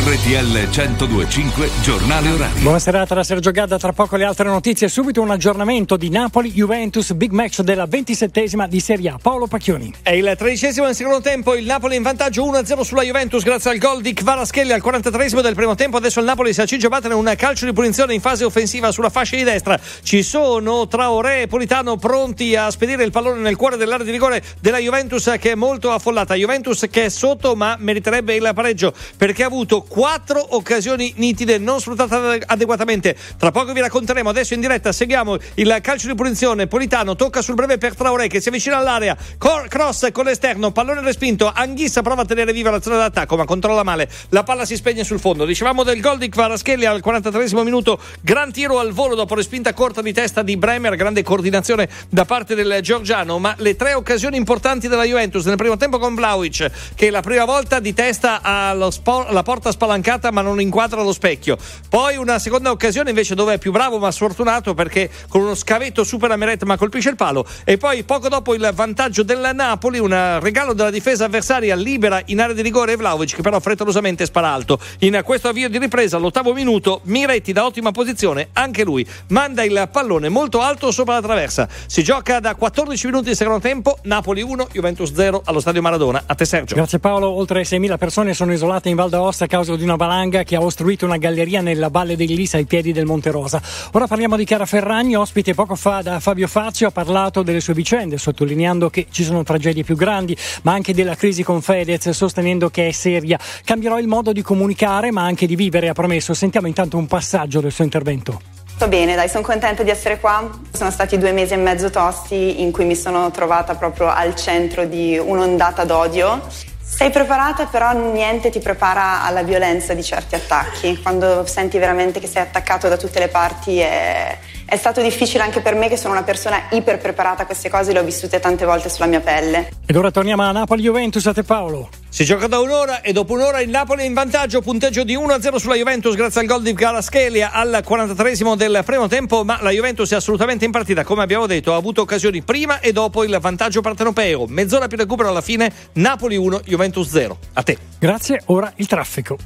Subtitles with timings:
[0.00, 2.62] RTL 1025 Giornale Orario.
[2.62, 4.88] Buona serata da Sergio Gadda, tra poco le altre notizie.
[4.88, 9.18] Subito un aggiornamento di Napoli-Juventus, big match della ventisettesima di Serie A.
[9.20, 9.92] Paolo Pacchioni.
[10.00, 13.78] È il tredicesimo nel secondo tempo, il Napoli in vantaggio 1-0 sulla Juventus grazie al
[13.78, 15.96] gol di Kvaraschelli al 43 del primo tempo.
[15.96, 19.10] Adesso il Napoli si accinge a battere un calcio di punizione in fase offensiva sulla
[19.10, 19.78] fascia di destra.
[20.02, 24.42] Ci sono Traoré e Politano pronti a spedire il pallone nel cuore dell'area di rigore
[24.60, 26.34] della Juventus che è molto affollata.
[26.34, 31.80] Juventus che è sotto ma meriterebbe il pareggio perché ha avuto quattro occasioni nitide non
[31.80, 33.16] sfruttate adeguatamente.
[33.36, 34.28] Tra poco vi racconteremo.
[34.28, 36.66] Adesso in diretta seguiamo il calcio di punizione.
[36.66, 39.16] Politano tocca sul breve per Traoré che si avvicina all'area.
[39.38, 41.50] Cor- cross con l'esterno, pallone respinto.
[41.52, 44.08] Anghissa prova a tenere viva l'azione d'attacco ma controlla male.
[44.28, 45.44] La palla si spegne sul fondo.
[45.44, 47.98] Dicevamo del gol di Kvaraschelli al 43 minuto.
[48.20, 50.94] Gran tiro al volo dopo respinta corta di testa di Bremer.
[50.96, 53.38] Grande coordinazione da parte del Giorgiano.
[53.38, 57.44] Ma le tre occasioni importanti della Juventus nel primo tempo con Vlaovic che la prima
[57.44, 61.56] volta di testa ha spo- la porta spalancata ma non inquadra lo specchio.
[61.88, 66.02] Poi una seconda occasione invece dove è più bravo ma sfortunato perché con uno scavetto
[66.02, 67.46] supera Meret ma colpisce il palo.
[67.62, 72.40] E poi poco dopo il vantaggio del Napoli, un regalo della difesa avversaria libera in
[72.40, 74.80] area di rigore Vlaovic che però frettolosamente spara alto.
[75.00, 79.88] In questo avvio di ripresa all'ottavo minuto Miretti da ottima posizione, anche lui manda il
[79.92, 81.68] pallone molto alto sopra la traversa.
[81.86, 86.24] Si gioca da 14 minuti di secondo tempo, Napoli 1, Juventus 0 allo stadio Maradona.
[86.26, 86.74] A te Sergio.
[86.74, 90.54] Grazie Paolo, oltre 6.000 persone sono isolate in Val d'Aosta causa di una valanga che
[90.54, 93.60] ha ostruito una galleria nella Valle dei Lisa ai piedi del Monte Rosa.
[93.92, 97.74] Ora parliamo di Chiara Ferragni, ospite poco fa da Fabio Fazio, ha parlato delle sue
[97.74, 102.70] vicende, sottolineando che ci sono tragedie più grandi, ma anche della crisi con Fedez, sostenendo
[102.70, 103.36] che è seria.
[103.64, 106.34] Cambierò il modo di comunicare, ma anche di vivere, ha promesso.
[106.34, 108.40] Sentiamo intanto un passaggio del suo intervento.
[108.64, 110.48] Sto bene, dai, sono contenta di essere qua.
[110.70, 114.84] Sono stati due mesi e mezzo tosti in cui mi sono trovata proprio al centro
[114.84, 116.76] di un'ondata d'odio.
[116.90, 121.00] Sei preparata, però niente ti prepara alla violenza di certi attacchi.
[121.00, 124.36] Quando senti veramente che sei attaccato da tutte le parti è,
[124.68, 127.92] è stato difficile anche per me che sono una persona iper preparata a queste cose,
[127.92, 129.70] le ho vissute tante volte sulla mia pelle.
[129.86, 131.88] Ed ora torniamo a Napoli-Juventus, a te Paolo.
[132.10, 135.56] Si gioca da un'ora e dopo un'ora il Napoli è in vantaggio, punteggio di 1-0
[135.56, 140.10] sulla Juventus grazie al gol di Karaschelia al 43 del primo tempo, ma la Juventus
[140.12, 143.80] è assolutamente in partita, come abbiamo detto, ha avuto occasioni prima e dopo il vantaggio
[143.80, 144.44] partenopeo.
[144.48, 147.38] Mezz'ora più recupero alla fine, Napoli 1, Juventus 0.
[147.54, 147.78] A te.
[147.98, 149.38] Grazie, ora il traffico.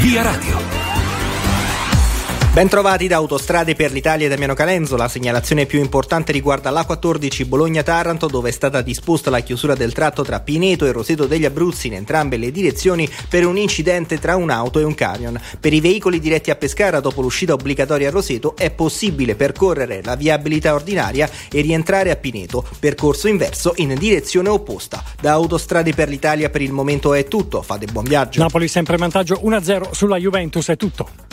[0.00, 0.87] Via Radio.
[2.58, 4.96] Bentrovati da Autostrade per l'Italia Damiano Calenzo.
[4.96, 10.24] La segnalazione più importante riguarda l'A14 Bologna-Taranto, dove è stata disposta la chiusura del tratto
[10.24, 14.80] tra Pineto e Roseto degli Abruzzi in entrambe le direzioni per un incidente tra un'auto
[14.80, 15.40] e un camion.
[15.60, 20.16] Per i veicoli diretti a Pescara, dopo l'uscita obbligatoria a Roseto, è possibile percorrere la
[20.16, 25.04] viabilità ordinaria e rientrare a Pineto, percorso inverso in direzione opposta.
[25.20, 27.62] Da Autostrade per l'Italia per il momento è tutto.
[27.62, 28.40] Fate buon viaggio.
[28.40, 31.28] Napoli sempre in vantaggio 1-0 sulla Juventus, è tutto.